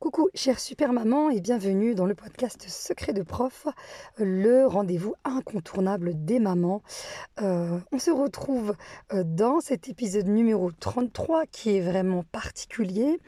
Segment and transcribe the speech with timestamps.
[0.00, 3.66] Coucou chère super maman et bienvenue dans le podcast Secret de prof,
[4.18, 6.82] le rendez-vous incontournable des mamans.
[7.40, 8.74] Euh, on se retrouve
[9.12, 13.18] euh, dans cet épisode numéro 33 qui est vraiment particulier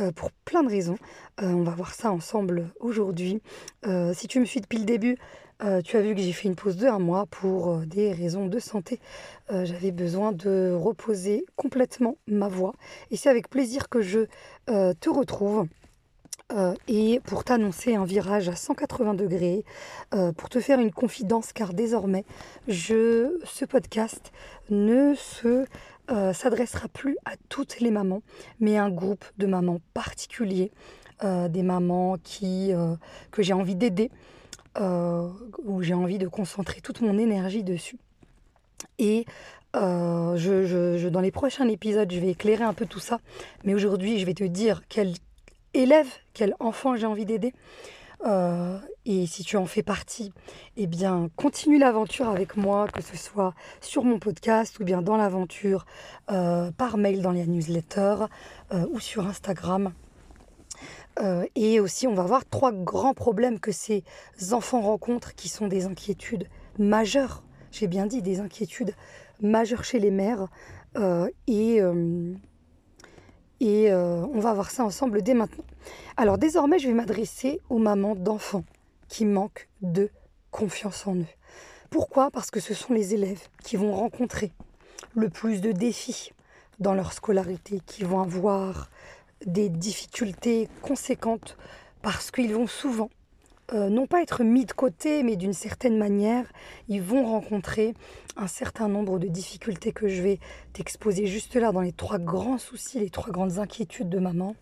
[0.00, 0.98] euh, pour plein de raisons.
[1.40, 3.40] on va voir ça ensemble aujourd'hui.
[4.14, 5.16] si tu me suis depuis le début,
[5.84, 8.58] tu as vu que j'ai fait une pause de un mois pour des raisons de
[8.58, 8.98] santé.
[9.50, 12.72] J'avais besoin de reposer complètement ma voix
[13.10, 14.26] et c'est avec plaisir que je
[14.66, 15.66] te retrouve.
[16.54, 19.64] Euh, et pour t'annoncer un virage à 180 degrés,
[20.14, 22.24] euh, pour te faire une confidence, car désormais,
[22.68, 24.32] ce podcast
[24.70, 25.14] ne
[26.10, 28.22] euh, s'adressera plus à toutes les mamans,
[28.60, 30.70] mais à un groupe de mamans particuliers,
[31.22, 32.70] des mamans qui,
[33.30, 34.10] que j'ai envie d'aider,
[34.78, 37.96] où j'ai envie de concentrer toute mon énergie dessus.
[38.98, 39.24] Et
[39.74, 43.20] je, dans les prochains épisodes, je vais éclairer un peu tout ça,
[43.64, 45.14] mais aujourd'hui, je vais te dire quel
[45.74, 47.52] élève, quel enfant j'ai envie d'aider.
[48.26, 50.32] Euh, et si tu en fais partie,
[50.76, 55.16] eh bien, continue l'aventure avec moi, que ce soit sur mon podcast ou bien dans
[55.16, 55.84] l'aventure
[56.30, 58.26] euh, par mail dans les newsletters
[58.72, 59.92] euh, ou sur Instagram.
[61.54, 64.02] et aussi, on va voir trois grands problèmes que ces
[64.50, 67.44] enfants rencontrent qui sont des inquiétudes majeures.
[67.70, 68.94] J'ai bien dit des inquiétudes
[69.40, 70.48] majeures chez les mères.
[71.46, 71.63] et
[74.34, 75.64] on va voir ça ensemble dès maintenant.
[76.16, 78.64] Alors désormais, je vais m'adresser aux mamans d'enfants
[79.08, 80.10] qui manquent de
[80.50, 81.26] confiance en eux.
[81.88, 82.30] Pourquoi?
[82.32, 84.52] Parce que ce sont les élèves qui vont rencontrer
[85.14, 86.32] le plus de défis
[86.80, 88.90] dans leur scolarité, qui vont avoir
[89.46, 91.56] des difficultés conséquentes
[92.02, 93.10] parce qu'ils vont souvent
[93.72, 96.44] euh, non pas être mis de côté, mais d'une certaine manière,
[96.88, 97.94] ils vont rencontrer
[98.36, 100.38] un certain nombre de difficultés que je vais
[100.72, 104.54] t'exposer juste là dans les trois grands soucis, les trois grandes inquiétudes de maman.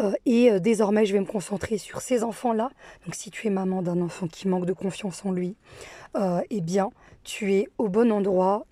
[0.00, 2.70] Euh, et euh, désormais, je vais me concentrer sur ces enfants-là.
[3.04, 5.56] Donc, si tu es maman d'un enfant qui manque de confiance en lui,
[6.48, 6.88] eh bien,
[7.24, 8.64] tu es au bon endroit.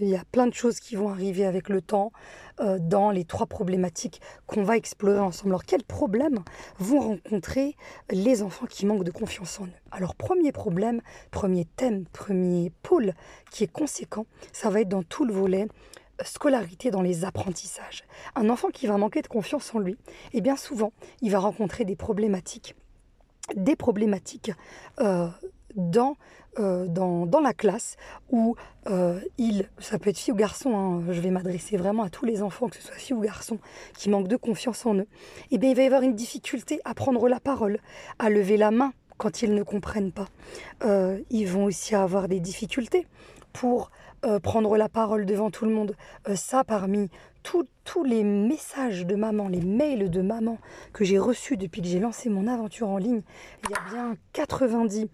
[0.00, 2.12] Il y a plein de choses qui vont arriver avec le temps.
[2.60, 5.50] Euh, dans les trois problématiques qu'on va explorer ensemble.
[5.50, 6.38] Alors, quels problèmes
[6.78, 7.74] vont rencontrer
[8.12, 9.80] les enfants qui manquent de confiance en eux?
[9.90, 11.00] Alors, premier problème,
[11.32, 13.12] premier thème, premier pôle
[13.50, 15.66] qui est conséquent, ça va être dans tout le volet
[16.20, 18.04] euh, scolarité dans les apprentissages.
[18.36, 20.92] Un enfant qui va manquer de confiance en lui, et eh bien souvent,
[21.22, 22.76] il va rencontrer des problématiques,
[23.56, 24.52] des problématiques
[25.00, 25.28] euh,
[25.76, 26.16] dans
[26.60, 27.96] euh, dans, dans, la classe
[28.30, 28.54] où
[28.88, 32.24] euh, il, ça peut être fille ou garçon, hein, je vais m'adresser vraiment à tous
[32.24, 33.58] les enfants, que ce soit fille ou garçon,
[33.98, 36.80] qui manquent de confiance en eux, et eh bien il va y avoir une difficulté
[36.84, 37.80] à prendre la parole,
[38.20, 40.28] à lever la main quand ils ne comprennent pas.
[40.84, 43.06] Euh, ils vont aussi avoir des difficultés
[43.52, 43.90] pour
[44.42, 45.94] prendre la parole devant tout le monde.
[46.34, 47.10] ça, parmi
[47.42, 50.56] tous les messages de maman, les mails de maman
[50.94, 53.20] que j'ai reçus depuis que j'ai lancé mon aventure en ligne,
[53.64, 55.08] il y a bien 90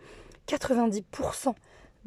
[0.57, 1.55] 90%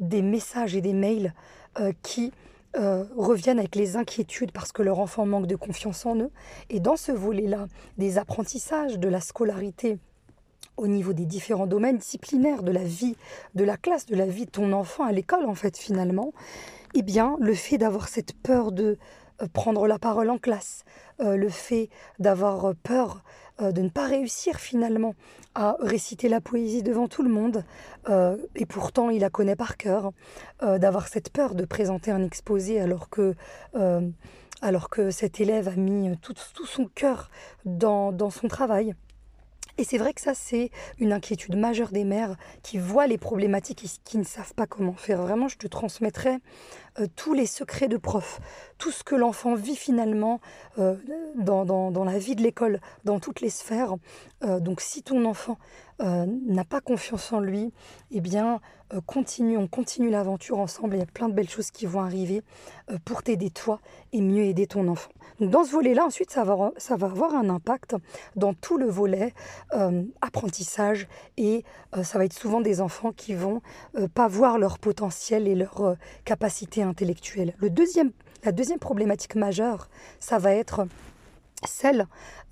[0.00, 1.34] des messages et des mails
[1.80, 2.32] euh, qui
[2.76, 6.30] euh, reviennent avec les inquiétudes parce que leur enfant manque de confiance en eux.
[6.70, 7.68] Et dans ce volet-là,
[7.98, 9.98] des apprentissages, de la scolarité,
[10.76, 13.16] au niveau des différents domaines disciplinaires de la vie
[13.54, 16.32] de la classe, de la vie de ton enfant à l'école en fait finalement,
[16.94, 18.98] eh bien le fait d'avoir cette peur de
[19.40, 20.84] euh, prendre la parole en classe,
[21.20, 23.22] le fait d'avoir peur
[23.62, 25.14] euh, de ne pas réussir finalement
[25.54, 27.64] à réciter la poésie devant tout le monde,
[28.08, 30.10] euh, et pourtant il la connaît par cœur,
[30.64, 33.34] euh, d'avoir cette peur de présenter un exposé alors que,
[35.10, 36.34] cet élève a mis tout,
[36.66, 37.30] son cœur
[37.64, 38.94] dans son travail.
[39.76, 43.84] Et c'est vrai que ça, c'est une inquiétude majeure des mères qui voient les problématiques
[43.84, 45.22] et qui ne savent pas comment faire.
[45.22, 46.38] Vraiment, je te transmettrai
[47.00, 48.40] euh, tous les secrets de prof,
[48.78, 50.40] tout ce que l'enfant vit finalement
[50.78, 50.94] euh,
[51.34, 53.94] dans, la vie de l'école, dans toutes les sphères.
[54.44, 55.58] Euh, donc si ton enfant
[56.00, 57.72] n'a pas confiance en lui,
[58.10, 58.60] eh bien,
[59.06, 60.96] continue, on continue l'aventure ensemble.
[60.96, 62.42] Il y a plein de belles choses qui vont arriver
[63.04, 63.80] pour t'aider toi
[64.12, 65.10] et mieux aider ton enfant.
[65.40, 67.96] Donc dans ce volet-là, ensuite, ça va, ça va avoir un impact
[68.36, 69.34] dans tout le volet
[70.20, 71.64] apprentissage et
[72.02, 73.62] ça va être souvent des enfants qui vont
[74.14, 77.54] pas voir leur potentiel et leur capacité intellectuelle.
[77.58, 78.10] Le deuxième,
[78.44, 79.88] la deuxième problématique majeure,
[80.20, 80.86] ça va être
[81.66, 82.06] celle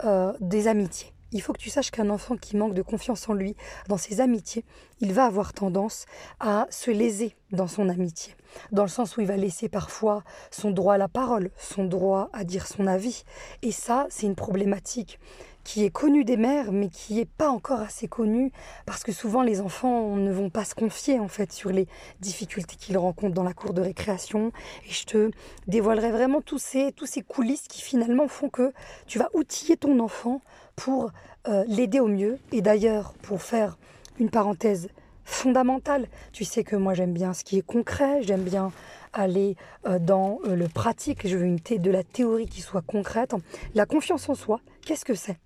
[0.04, 1.11] euh, des amitiés.
[1.32, 3.56] Il faut que tu saches qu'un enfant qui manque de confiance en lui,
[3.88, 4.64] dans ses amitiés,
[5.00, 6.05] il va avoir tendance
[6.40, 8.34] à se léser dans son amitié.
[8.70, 12.29] dans le sens où il va laisser parfois son droit à la parole, son droit
[12.34, 13.25] à dire son avis.
[13.62, 15.19] Et ça, c'est une problématique
[15.64, 18.52] qui est connue des mères, mais qui n'est pas encore assez connue,
[18.86, 21.86] parce que souvent les enfants ne vont pas se confier en fait sur les
[22.20, 24.52] difficultés qu'ils rencontrent dans la cour de récréation.
[24.86, 25.30] Et je te
[25.66, 28.72] dévoilerai vraiment tous ces, tous ces coulisses qui finalement font que
[29.06, 30.40] tu vas outiller ton enfant
[30.76, 31.10] pour
[31.48, 32.38] euh, l'aider au mieux.
[32.50, 33.76] Et d'ailleurs, pour faire
[34.18, 34.88] une parenthèse
[35.24, 38.72] fondamentale, tu sais que moi j'aime bien ce qui est concret, j'aime bien
[39.12, 39.56] aller
[39.86, 43.34] euh, dans euh, le pratique, je veux une de la théorie qui soit concrète.
[43.74, 45.38] La confiance en soi, qu'est-ce que c'est?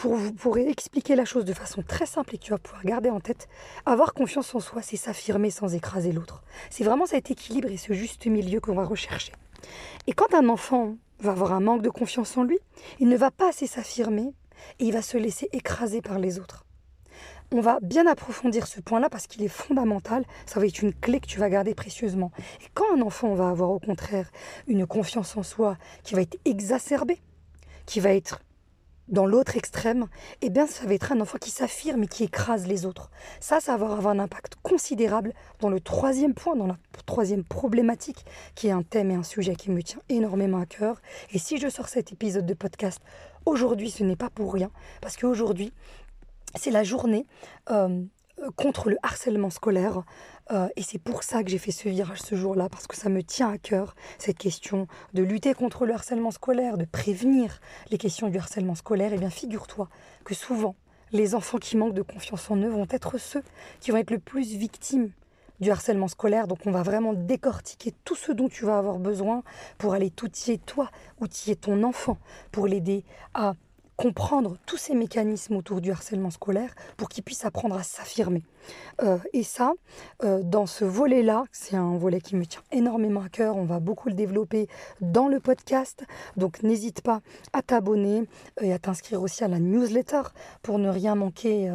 [0.00, 3.10] Pour, pour expliquer la chose de façon très simple et que tu vas pouvoir garder
[3.10, 3.48] en tête,
[3.84, 6.42] avoir confiance en soi, c'est s'affirmer sans écraser l'autre.
[6.70, 9.32] C'est vraiment cet équilibre et ce juste milieu qu'on va rechercher.
[10.06, 12.58] Et quand un enfant va avoir un manque de confiance en lui,
[12.98, 14.32] il ne va pas assez s'affirmer
[14.78, 16.64] et il va se laisser écraser par les autres
[17.52, 20.24] on va bien approfondir ce point-là parce qu'il est fondamental.
[20.46, 22.30] Ça va être une clé que tu vas garder précieusement.
[22.64, 24.30] Et quand un enfant va avoir au contraire
[24.68, 27.18] une confiance en soi qui va être exacerbée,
[27.86, 28.40] qui va être
[29.10, 30.06] dans l'autre extrême,
[30.40, 33.10] eh bien ça va être un enfant qui s'affirme et qui écrase les autres.
[33.40, 38.24] Ça, ça va avoir un impact considérable dans le troisième point, dans la troisième problématique,
[38.54, 41.00] qui est un thème et un sujet qui me tient énormément à cœur.
[41.32, 43.00] Et si je sors cet épisode de podcast
[43.46, 44.70] aujourd'hui, ce n'est pas pour rien,
[45.00, 45.72] parce qu'aujourd'hui,
[46.54, 47.26] c'est la journée
[47.70, 48.02] euh,
[48.56, 50.02] contre le harcèlement scolaire.
[50.50, 53.08] Euh, et c'est pour ça que j'ai fait ce virage ce jour-là, parce que ça
[53.08, 57.60] me tient à cœur, cette question de lutter contre le harcèlement scolaire, de prévenir
[57.90, 59.12] les questions du harcèlement scolaire.
[59.14, 59.88] Eh bien figure-toi
[60.24, 60.74] que souvent,
[61.12, 63.42] les enfants qui manquent de confiance en eux vont être ceux
[63.80, 65.10] qui vont être le plus victimes
[65.60, 66.46] du harcèlement scolaire.
[66.46, 69.42] Donc on va vraiment décortiquer tout ce dont tu vas avoir besoin
[69.78, 70.90] pour aller t'outiller toi,
[71.20, 72.18] outiller ton enfant,
[72.50, 73.04] pour l'aider
[73.34, 73.54] à
[74.00, 78.42] comprendre tous ces mécanismes autour du harcèlement scolaire pour qu'il puisse apprendre à s'affirmer.
[79.02, 79.74] Euh, et ça,
[80.24, 83.78] euh, dans ce volet-là, c'est un volet qui me tient énormément à cœur, on va
[83.78, 84.68] beaucoup le développer
[85.02, 86.06] dans le podcast,
[86.38, 87.20] donc n'hésite pas
[87.52, 88.24] à t'abonner
[88.62, 90.22] et à t'inscrire aussi à la newsletter
[90.62, 91.70] pour ne rien manquer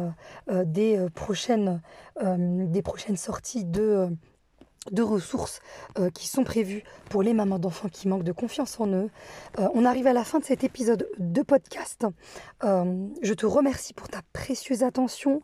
[0.50, 1.80] euh, des, prochaines,
[2.20, 4.10] des prochaines sorties de
[4.90, 5.60] de ressources
[5.98, 9.10] euh, qui sont prévues pour les mamans d'enfants qui manquent de confiance en eux.
[9.58, 12.06] Euh, on arrive à la fin de cet épisode de podcast.
[12.64, 15.42] Euh, je te remercie pour ta précieuse attention.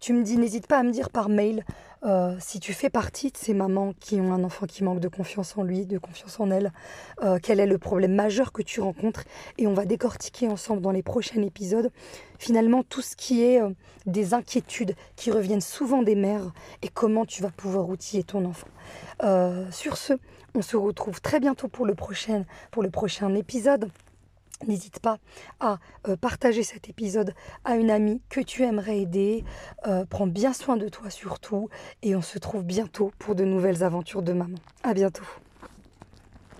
[0.00, 1.64] tu me dis, n'hésite pas à me dire par mail
[2.04, 5.08] euh, si tu fais partie de ces mamans qui ont un enfant qui manque de
[5.08, 6.72] confiance en lui, de confiance en elle,
[7.22, 9.24] euh, quel est le problème majeur que tu rencontres
[9.58, 11.90] et on va décortiquer ensemble dans les prochains épisodes
[12.38, 13.70] finalement tout ce qui est euh,
[14.06, 16.52] des inquiétudes qui reviennent souvent des mères
[16.82, 18.68] et comment tu vas pouvoir outiller ton enfant.
[19.70, 20.14] sur ce,
[20.54, 23.90] on se retrouve très bientôt pour le prochain, pour le prochain épisode.
[24.66, 25.18] N'hésite pas
[25.60, 25.78] à
[26.08, 29.44] euh, partager cet épisode à une amie que tu aimerais aider.
[29.86, 31.68] Euh, prends bien soin de toi surtout
[32.02, 34.58] et on se trouve bientôt pour de nouvelles aventures de maman.
[34.82, 35.24] À bientôt.